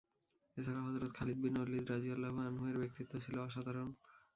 [0.57, 3.89] এছাড়া হযরত খালিদ বিন ওলীদ রাযিয়াল্লাহু আনহু-এর ব্যক্তিত্ব ছিল অসাধারণ।